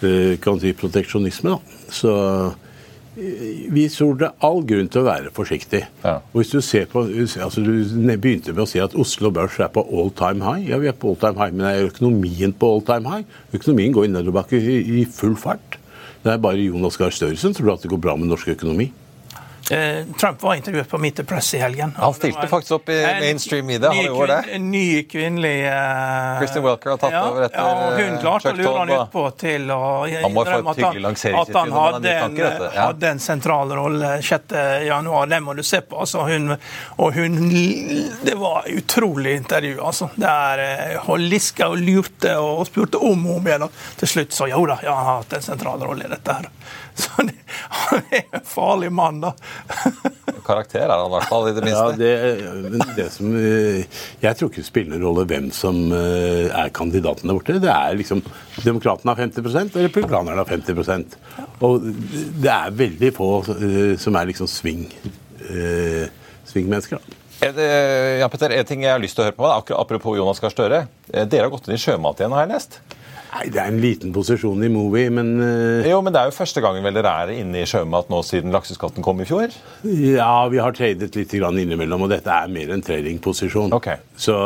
[0.00, 1.52] uh, kan si, proteksjonisme.
[1.52, 1.82] Da.
[1.92, 2.56] Så uh,
[3.16, 5.84] vi tror det er all grunn til å være forsiktig.
[6.02, 6.18] Ja.
[6.32, 7.72] Og hvis Du ser på, altså du
[8.16, 10.70] begynte med å si at Oslo Børs er på all time high.
[10.72, 13.40] Ja, vi er på all time high, men er økonomien på all time high?
[13.56, 15.80] Økonomien går nedoverbakke i, i full fart.
[16.26, 18.88] Det er bare Jonas Gahr Støre som tror at det går bra med norsk økonomi.
[19.70, 21.92] Eh, Trump var intervjuet på Meet the Press i helgen.
[21.96, 23.88] Han stilte faktisk opp i mainstream media.
[23.88, 24.54] Han gjorde det.
[24.54, 28.52] En ny kvinnelig uh, Kristin Welker har tatt ja, over etter ja, og Hun klarte
[28.52, 32.52] å lure han utpå til å Han få et hyggelig at han hadde en, ja.
[32.76, 35.10] hadde en sentral rolle 6.1.
[35.34, 35.98] Det må du se på.
[36.04, 36.54] Altså, hun,
[37.02, 37.38] og hun
[38.22, 39.80] Det var utrolig intervju.
[39.82, 40.10] altså.
[40.14, 40.64] Der
[41.08, 43.66] hun liska og lurte og spurte om og om igjen.
[43.98, 46.38] Til slutt så jo da, ja, han har hatt en sentral rolle i dette.
[46.38, 46.50] her.
[46.96, 47.34] Så det,
[47.70, 49.32] han er en farlig mann, da.
[50.46, 52.06] Karakter er han i hvert fall, i det minste.
[52.06, 56.46] Ja, det, det som, eh, jeg tror ikke det spiller noen rolle hvem som eh,
[56.50, 57.58] er kandidaten der borte.
[57.62, 58.22] Det er liksom
[58.62, 61.16] Demokratene har 50 og republikanerne har 50%
[61.66, 61.84] Og
[62.42, 64.86] det er veldig få eh, som er liksom sving,
[66.46, 66.98] svingmennesker.
[66.98, 67.22] da.
[67.46, 70.86] Ja, Petter, En ting jeg har lyst til å høre på, apropos Jonas Gahr Støre.
[71.12, 72.80] Dere har gått inn i sjømat igjen, har jeg lest?
[73.36, 75.84] Nei, Det er en liten posisjon i Movi, men uh...
[75.84, 78.54] Jo, men det er jo første gangen vel dere er inne i sjømat nå siden
[78.54, 79.52] lakseskatten kom i fjor?
[79.84, 83.74] Ja, vi har tradet litt innimellom, og dette er mer en tradingposisjon.
[83.76, 84.00] Okay.
[84.16, 84.36] Så,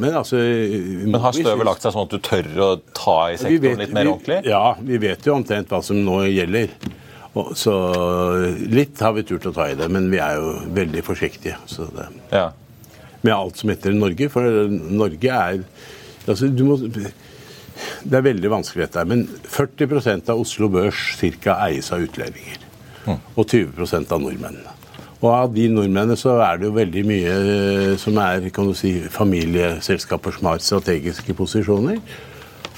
[0.00, 3.66] men altså Men har støvet lagt seg sånn at du tør å ta i sektoren
[3.66, 4.38] vet, litt mer vi, ordentlig?
[4.48, 6.72] Ja, vi vet jo omtrent hva som nå gjelder.
[7.32, 7.74] Og, så
[8.72, 11.60] litt har vi turt å ta i det, men vi er jo veldig forsiktige.
[11.68, 12.48] Det, ja.
[13.22, 14.28] Med alt som heter Norge.
[14.32, 15.60] For Norge er
[16.26, 16.80] altså, du må
[18.04, 19.04] det er veldig vanskelig, dette.
[19.08, 22.62] Men 40 av Oslo Børs cirka eies av utlendinger.
[23.06, 23.18] Mm.
[23.34, 24.78] Og 20% av nordmennene.
[25.22, 28.74] Og av de nordmennene så er det jo veldig mye eh, som er kan du
[28.74, 32.00] si, familieselskaper som har strategiske posisjoner.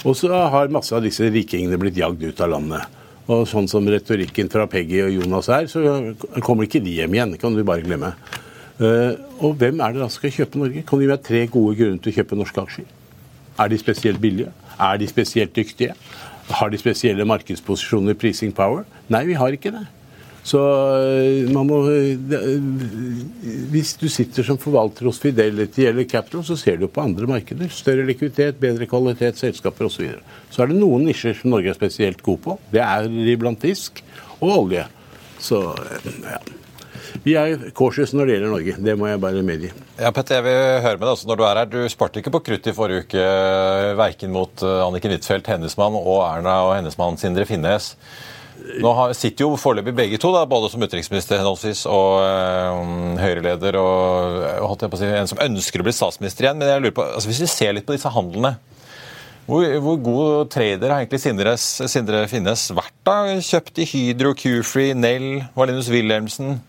[0.05, 3.01] Og så har masse av disse rikingene blitt jagd ut av landet.
[3.33, 5.81] Og sånn som retorikken fra Peggy og Jonas er, så
[6.45, 7.39] kommer ikke de hjem igjen.
[7.41, 8.13] Kan du bare glemme.
[8.75, 10.83] Uh, og hvem er det da som skal kjøpe Norge?
[10.85, 12.91] Kan du gi meg tre gode grunner til å kjøpe norske aksjer?
[13.65, 14.53] Er de spesielt billige?
[14.79, 15.95] Er de spesielt dyktige?
[16.51, 18.85] Har de spesielle markedsposisjoner, prising power?
[19.13, 19.87] Nei, vi har ikke det.
[20.45, 22.19] Så eh, man må eh,
[23.73, 27.71] Hvis du sitter som forvalter hos Fidelity eller Capital, så ser du på andre markeder.
[27.73, 29.95] Større likviditet, bedre kvalitet, selskaper osv.
[29.97, 30.37] Så, videre.
[30.53, 32.59] så er det noen nisjer som Norge er spesielt god på.
[32.75, 34.05] Det er iblant fisk
[34.43, 34.85] og olje.
[35.41, 36.43] Så eh, ja.
[37.25, 38.75] Vi er cautious når det gjelder Norge.
[38.85, 39.71] Det må jeg bare medgi.
[39.97, 41.71] Ja, Petter, jeg vil høre med deg også når du er her.
[41.73, 43.25] Du sparte ikke på krutt i forrige uke,
[43.97, 47.95] verken mot eh, Anniken Huitfeldt, hennes mann, og Erna og hennes mann Sindre Finnes.
[48.85, 54.85] Nå sitter jo foreløpig begge to, da, både som utenriksminister henholdsvis og øh, Høyre-leder og,
[54.95, 56.61] si, en som ønsker å bli statsminister igjen.
[56.61, 58.55] Men jeg lurer på, altså hvis vi ser litt på disse handlene
[59.45, 62.95] hvor, hvor, god trader har egentlig Sindre, Sindre Finnes vært?
[63.05, 63.19] da?
[63.45, 66.63] Kjøpt i Hydro, Q-Free, Nell, Valinus Wilhelmsen,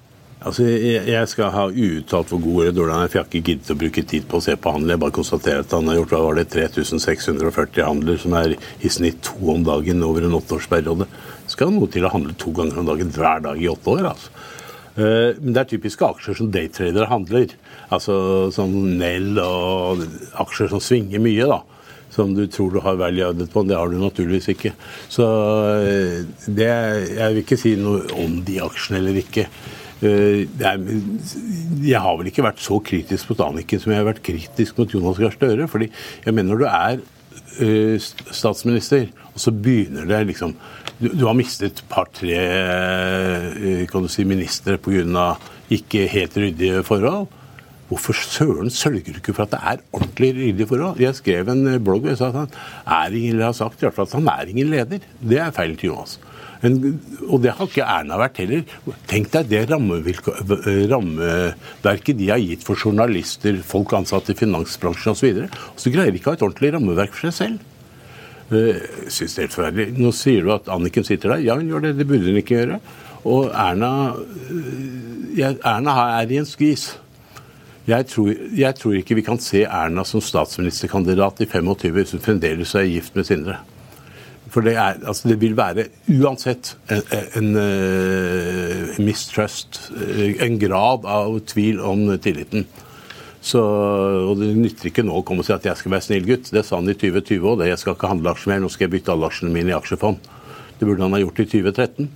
[0.46, 3.48] Altså, Jeg skal ha uuttalt hvor god eller dårlig han er, for jeg har ikke
[3.50, 4.94] giddet å bruke tid på å se på handel.
[4.94, 8.92] Jeg bare konstaterer at han har gjort hva var det, 3640 handler, som er i
[8.94, 11.08] snitt to om dagen over en åtteårsperiode.
[11.50, 14.12] Skal noe til å handle to ganger om dagen hver dag i åtte år.
[14.14, 14.34] altså.
[14.96, 17.56] Eh, men det er typiske aksjer som daytradere handler.
[17.90, 20.06] Altså sånn Nell og
[20.46, 21.48] aksjer som svinger mye.
[21.50, 21.64] da
[22.16, 23.64] som du tror du har value added på.
[23.68, 24.72] Det har du naturligvis ikke.
[25.12, 25.26] Så
[25.84, 26.70] eh, det,
[27.18, 29.50] jeg vil ikke si noe om de aksjene eller ikke.
[30.04, 30.44] Eh,
[31.88, 34.92] jeg har vel ikke vært så kritisk mot Anniken som jeg har vært kritisk mot
[34.92, 35.68] Jonas Gahr Støre.
[35.72, 35.88] fordi
[36.26, 37.00] jeg mener når du er
[37.62, 37.96] uh,
[38.36, 40.56] statsminister, og så begynner det liksom
[40.96, 45.36] Du, du har mistet et par-tre uh, kan du si, ministre pga.
[45.70, 47.28] ikke helt ryddige forhold.
[47.88, 51.00] Hvorfor søren sørger du ikke for at det er ordentlig ryddige forhold?
[51.00, 52.56] Jeg skrev en blogg hvor jeg sa at han
[52.86, 55.04] er ingen, har sagt i hvert fall at han er ingen leder.
[55.22, 56.20] Det er feil til Jonas.
[56.66, 56.98] Men,
[57.30, 58.64] og det har ikke Erna vært heller.
[59.10, 65.28] Tenk deg det rammeverket de har gitt for journalister, folk ansatt i finansbransjen osv.
[65.30, 67.58] Så, og så greier de ikke å ha et ordentlig rammeverk for seg selv.
[68.50, 69.88] Eh, synes det er helt forferdelig.
[70.02, 71.46] Nå sier du at Anniken sitter der.
[71.46, 71.96] Ja, hun gjør det.
[72.00, 72.78] Det burde hun ikke gjøre.
[73.26, 73.92] Og Erna,
[75.38, 76.96] eh, Erna er i en skvis.
[77.86, 82.26] Jeg tror, jeg tror, ikke vi kan se Erna som statsministerkandidat i 25 hvis hun
[82.26, 83.62] fremdeles er gift med Sindre.
[84.56, 90.56] For det, er, altså det vil være uansett en, en, en uh, mistrust, eh, en
[90.62, 92.64] grad av tvil om tilliten.
[93.44, 96.30] Så, og Det nytter ikke nå å komme og si at jeg skal være snill
[96.30, 96.54] gutt.
[96.56, 97.66] Det sa han i 2020 òg.
[97.68, 100.32] Jeg skal ikke handle aksjer mer, nå skal jeg bytte alle aksjene mine i aksjefond.
[100.80, 102.10] Det burde han ha gjort i 2013.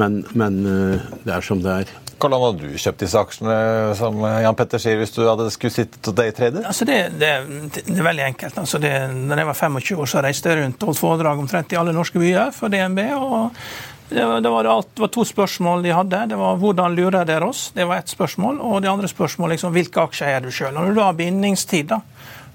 [0.00, 1.92] Men, men uh, det er som det er.
[2.22, 3.54] Hvordan hadde du kjøpt disse aksjene
[3.98, 6.62] som Jan Petter sier, hvis du hadde skulle sittet og daytradet?
[6.68, 7.32] Altså det, det,
[7.80, 8.60] det, er veldig enkelt.
[8.62, 11.74] Altså det, da jeg var 25 år, så reiste jeg rundt og holdt foredrag omtrent
[11.74, 13.02] i alle norske byer for DNB.
[13.16, 13.50] og
[14.12, 16.20] det var, var alt, det var, to spørsmål de hadde.
[16.28, 17.70] Det var hvordan lurer dere oss?
[17.74, 18.60] Det var ett spørsmål.
[18.60, 20.74] Og det andre spørsmålet liksom, hvilke aksjer er du sjøl?
[20.76, 22.02] Når du har bindingstid da,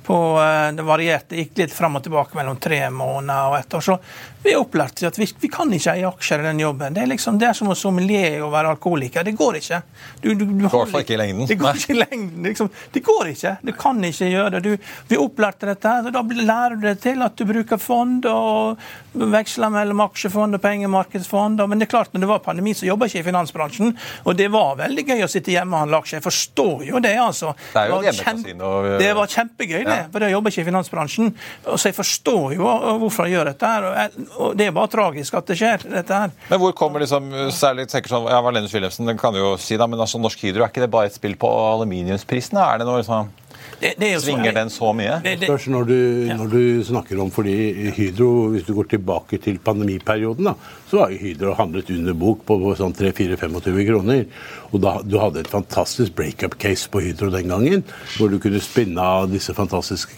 [0.08, 3.84] på eh, Det varierte, gikk litt fram og tilbake mellom tre måneder og ett år.
[3.84, 3.98] Så
[4.43, 6.96] vi er opplært til at vi, vi kan ikke eie aksjer i den jobben.
[6.96, 9.26] Det er, liksom, det er som å sommelier og være alkoholiker.
[9.28, 9.82] Det går ikke.
[10.22, 10.70] Du, du, du det,
[11.04, 11.48] ikke.
[11.50, 12.48] Det går ikke i lengden.
[12.48, 12.72] Liksom.
[12.93, 13.56] Det går ikke.
[13.67, 14.63] Du kan ikke gjøre det.
[14.63, 17.82] Du, vi er opplært til dette, så da lærer du deg til at du bruker
[17.82, 18.88] fond og
[19.34, 21.62] veksler mellom aksjefond og pengemarkedsfond.
[21.67, 23.93] Men det er klart, når det var pandemi, så jobba ikke i finansbransjen.
[24.25, 26.19] Og det var veldig gøy å sitte hjemme og handle aksjer.
[26.19, 27.53] Jeg forstår jo det, altså.
[27.73, 29.97] Det, jo det, var, kjempe, det var kjempegøy, det.
[29.97, 30.10] Ja.
[30.13, 31.34] For jeg jobber ikke i finansbransjen.
[31.67, 32.69] Så jeg forstår jo
[33.03, 33.73] hvorfor jeg gjør dette.
[33.73, 33.89] her
[34.38, 36.36] og Det er bare tragisk at det skjer, dette her.
[36.51, 40.01] Men hvor kommer liksom, særlig tenker sånn, ja, Valenius Wilhelmsen kan jo si da, men
[40.03, 42.63] altså Norsk Hydro, er ikke det bare et spill på aluminiumsprisene?
[42.63, 43.32] Er det noe liksom
[43.79, 45.19] det, det Svinger den så mye?
[45.23, 46.37] Det, det, når, du, ja.
[46.37, 47.53] når, du, snakker om fordi
[47.93, 50.55] Hydro, hvis du går tilbake til pandemiperioden, da,
[50.89, 54.23] så har Hydro handlet under bok på sånn 3-4-25 kroner.
[54.71, 57.85] Og da, du hadde et fantastisk breakup-case på Hydro den gangen,
[58.17, 60.17] hvor du kunne spinne av disse fantastiske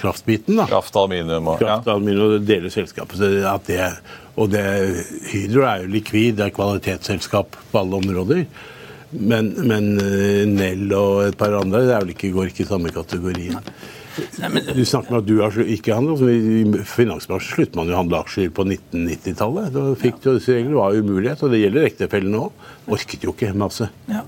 [0.00, 0.68] kraftbitene.
[0.70, 3.18] Kraft, aluminium og, Kraft, aluminium og dele selskapet.
[3.66, 3.80] Det,
[4.38, 4.66] og det,
[5.32, 8.46] Hydro er jo likvid, det er kvalitetsselskap på alle områder.
[9.10, 12.92] Men, men eh, Nell og et par andre det vel ikke, går ikke i samme
[12.94, 13.58] kategorien.
[14.74, 16.22] Du snakker om at du har ikke handlet.
[16.30, 19.70] I finansbransjen slutter man jo å handle aksjer på 1990-tallet.
[19.74, 21.42] Da fikk du disse reglene, var umulighet.
[21.46, 22.68] Og det gjelder ektefellene òg.
[22.90, 23.90] Orket jo ikke masse.
[24.10, 24.24] Ja.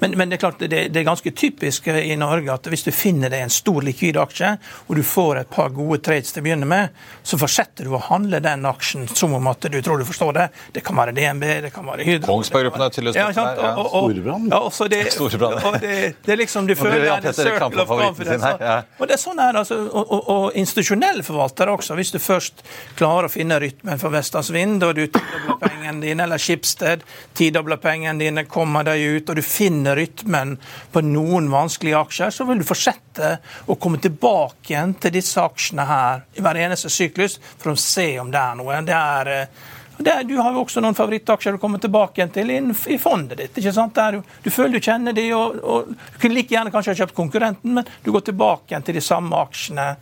[0.00, 2.92] Men, men, det er klart, det, det, er ganske typisk i Norge at hvis du
[2.94, 4.54] finner deg en stor likvid aksje,
[4.86, 8.02] og du får et par gode trades til å begynne med, så fortsetter du å
[8.08, 10.48] handle den aksjen som om at du tror du forstår det.
[10.76, 13.62] Det kan være DNB, det kan være Hydro Kongsberg-gruppen er å støtte der.
[13.62, 14.48] Ja, Storebrann.
[14.52, 17.88] Ja, også det, og det, det, er liksom Du føler det er en circle of
[17.88, 18.52] confidence.
[18.60, 18.76] Ja.
[18.98, 21.96] Og det er sånn her, altså, og, og, og institusjonelle forvaltere også.
[21.98, 22.64] Hvis du først
[22.98, 27.04] klarer å finne rytmen for Vestas Vind, og du tidobler pengene dine, eller Schibsted
[27.38, 30.56] tidobler pengene dine, kommer deg ut, og du finner finner rytmen
[30.92, 33.36] på noen vanskelige aksjer, så vil du fortsette
[33.70, 38.08] å komme tilbake igjen til disse aksjene her i hver eneste syklus for å se
[38.18, 38.80] om det er noe.
[38.88, 42.32] Det er, eh, det er, du har jo også noen favorittaksjer du kommer tilbake igjen
[42.34, 43.60] til i fondet ditt.
[43.60, 43.94] ikke sant?
[43.94, 47.14] Der, du føler du kjenner de, og, og, Du kunne like gjerne kanskje ha kjøpt
[47.14, 49.92] konkurrenten, men du går tilbake igjen til de samme aksjene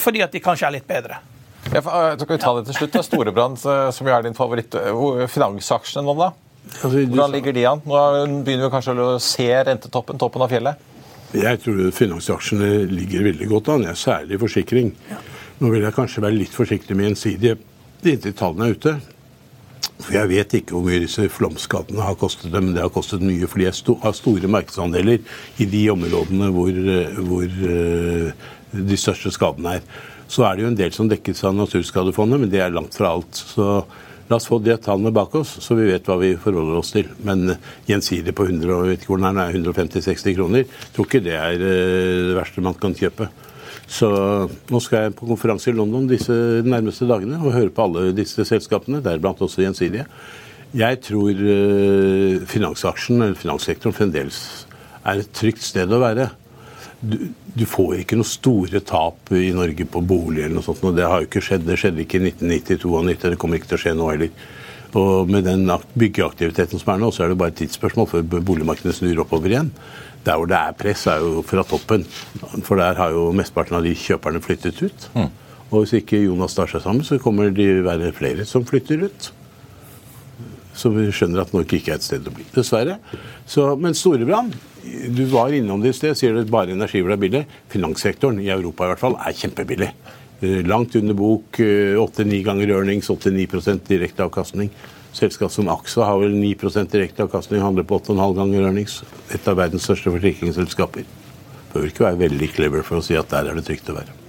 [0.00, 1.18] fordi at de kanskje er litt bedre.
[1.68, 2.96] Ja, for, så kan vi ta det til slutt.
[3.04, 4.72] Storebrand, som jo er din favoritt.
[5.34, 6.30] Finansaksjene nå, da?
[6.70, 7.82] Altså, Hvordan ligger de an?
[7.86, 8.00] Nå
[8.46, 10.88] begynner vi kanskje å se rentetoppen, toppen av fjellet?
[11.32, 14.92] Jeg tror finansaksjene ligger veldig godt an, jeg, særlig forsikring.
[15.62, 17.56] Nå vil jeg kanskje være litt forsiktig med gjensidige
[18.10, 18.94] inntil tallene er ute.
[20.02, 23.22] For Jeg vet ikke hvor mye disse flomskadene har kostet dem, men det har kostet
[23.22, 23.46] mye.
[23.46, 23.68] For de
[24.02, 25.22] har store markedsandeler
[25.62, 26.80] i de områdene hvor,
[27.28, 29.86] hvor uh, de største skadene er.
[30.32, 33.12] Så er det jo en del som dekkes av Naturskadefondet, men det er langt fra
[33.14, 33.36] alt.
[33.36, 33.84] Så
[34.32, 37.10] La oss få de tallene bak oss, så vi vet hva vi forholder oss til.
[37.28, 37.52] Men
[37.84, 40.64] gjensidig på 150-60 kroner,
[40.94, 43.28] tror ikke det er eh, det verste man kan kjøpe.
[43.92, 44.08] Så
[44.72, 46.32] nå skal jeg på konferanse i London disse
[46.64, 50.08] nærmeste dagene og høre på alle disse selskapene, deriblant også gjensidige.
[50.80, 54.38] Jeg tror eh, finansaksjen, eller finanssektoren, fremdeles
[55.04, 56.30] er et trygt sted å være
[57.02, 57.18] du,
[57.58, 60.82] du, får ikke noe store tap i Norge på bolig eller noe sånt.
[60.86, 61.66] Og det har jo ikke skjedd.
[61.66, 63.32] Det skjedde ikke i 1990-92.
[63.32, 64.32] Det kommer ikke til å skje nå heller.
[64.98, 65.66] Og med den
[65.98, 69.72] byggeaktiviteten som er nå, så er det bare et tidsspørsmål før boligmarkedet snur oppover igjen.
[70.22, 72.04] Der hvor det er press, er jo fra toppen.
[72.62, 75.08] For der har jo mesteparten av de kjøperne flyttet ut.
[75.16, 75.30] Mm.
[75.72, 79.32] Og hvis ikke Jonas tar seg sammen, så kommer det være flere som flytter ut.
[80.76, 82.98] Så vi skjønner at Norge ikke er et sted å bli, dessverre.
[83.48, 84.54] Så, men Storebrand
[85.16, 87.42] du var innom det i sted, sier du bare energivla er billig.
[87.72, 89.90] Finanssektoren, i Europa i hvert fall, er kjempebillig.
[90.42, 94.70] Eh, langt under bok, eh, åtte-ni ganger earnings, 8-9 direkte avkastning.
[95.12, 99.02] Selskap som Axa har vel 9% direkte avkastning, handler på 8,5 ganger earnings.
[99.30, 101.04] Et av verdens største forsikringsselskaper.
[101.74, 104.21] Bør ikke være veldig clever for å si at der er det trygt å være.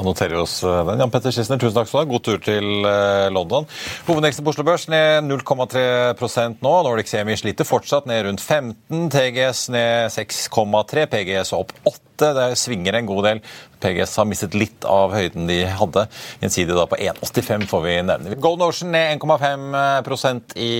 [0.00, 1.02] Da noterer vi oss eh, den.
[1.02, 2.10] Jan Petter Schissner, tusen takk skal du ha.
[2.14, 3.66] God tur til eh, London.
[4.08, 6.72] Hovedveksten på Oslo Børs ned 0,3% nå.
[6.86, 9.10] Nordic Semi sliter fortsatt ned rundt 15.
[9.12, 11.04] TGS ned 6,3.
[11.12, 12.09] PGS opp 8.
[12.20, 13.42] Det svinger en god del.
[13.80, 16.04] PGS har mistet litt av høyden de hadde.
[16.42, 18.36] Gjensidig da på 1,85 får vi nevne.
[18.42, 20.72] Golden Ocean ned 1,5% i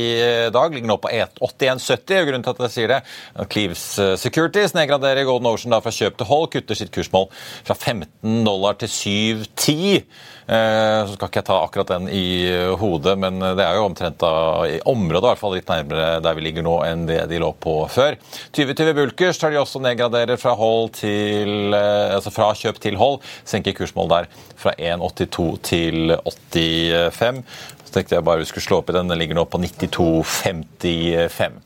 [0.53, 0.75] dag.
[0.75, 2.27] Ligger nå på 1,81,70.
[2.29, 3.01] Grunnen til at jeg sier det,
[3.53, 7.77] Cleaves eh, Securities nedgraderer Golden Ocean da fra kjøp til hold, kutter sitt kursmål fra
[7.77, 10.05] 15 dollar til 7,10.
[10.51, 12.27] Eh, så skal ikke jeg ta akkurat den i
[12.81, 14.33] hodet, men det er jo omtrent da,
[14.67, 17.53] i området i hvert fall litt nærmere der vi ligger nå enn det de lå
[17.63, 18.19] på før.
[18.57, 21.30] 2020 Bulkers tar de også nedgraderer fra, hold til,
[21.77, 23.21] eh, altså fra kjøp til hold.
[23.49, 24.25] Senker kursmål der
[24.61, 26.15] fra 1,82 til
[26.51, 27.43] 85.
[27.85, 29.11] Så tenkte jeg bare vi skulle slå opp i den.
[29.11, 31.59] Den ligger nå på 92,55.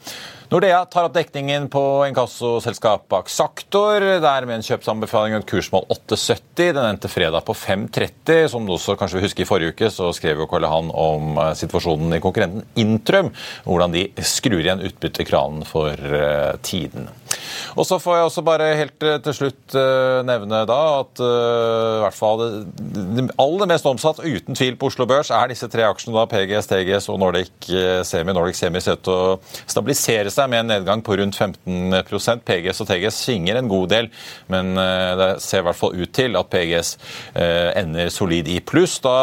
[0.55, 4.05] Nordea tar opp dekningen på inkassoselskapet Aksaktor.
[4.23, 6.69] Der med en kjøpsanbefaling og et kursmål 8,70.
[6.77, 8.45] Den endte fredag på 5,30.
[8.53, 11.41] Som du også kanskje vil huske i forrige uke, så skrev jo Karl Johan om
[11.43, 13.33] eh, situasjonen i konkurrenten Intrum.
[13.67, 17.11] Hvordan de skrur igjen utbyttekranen for uh, tiden.
[17.75, 19.75] Og så får jeg også bare helt eh, til slutt
[20.29, 22.51] nevne da at i hvert fall det,
[23.17, 26.71] det aller mest omsatt uten tvil på Oslo Børs er disse tre aksjene, da, PGS,
[26.71, 27.67] TGS og Nordic
[28.07, 28.37] Semi.
[28.37, 29.37] Nordic Semi ser ut til å
[29.67, 34.11] stabilisere seg med en nedgang på rundt 15% PGS og TGS svinger en god del,
[34.53, 36.95] men uh, det ser i hvert fall ut til at PGS
[37.35, 39.15] ender solid i pluss da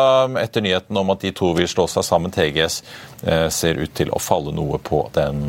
[0.42, 2.32] etter nyheten om at de to vil slå seg sammen.
[2.32, 2.82] TGS
[3.54, 5.44] ser ut til å falle noe på den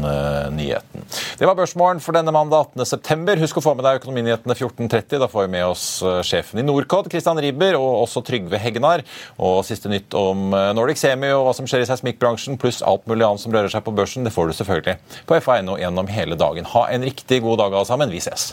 [0.52, 1.06] nyheten.
[1.38, 3.38] Det var børsmålen for denne mandag 18.9.
[3.42, 5.20] Husk å få med deg Økonominyhetene 14.30.
[5.22, 9.04] Da får vi med oss eh, sjefen i Norcod, Christian Riiber, og også Trygve Hegnar.
[9.42, 13.08] Og siste nytt om eh, Nordic Semi og hva som skjer i seismikkbransjen, pluss alt
[13.10, 16.38] mulig annet som rører seg på børsen, det får du selvfølgelig på FA.no gjennom hele
[16.38, 16.68] dagen.
[16.74, 18.12] Ha en riktig god dag alle sammen.
[18.12, 18.52] Vi ses.